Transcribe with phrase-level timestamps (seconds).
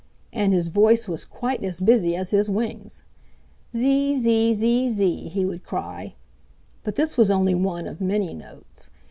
[0.33, 3.03] And his voice was quite as busy as his wings.
[3.75, 6.15] "Zee, zee, zee, zee!" he would cry.
[6.83, 8.89] But this was only one of many notes.